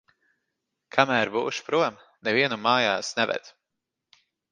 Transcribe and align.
Kamēr 0.95 1.29
būšu 1.35 1.65
prom, 1.67 1.99
nevienu 2.29 2.57
mājās 2.63 3.13
neved. 3.21 3.53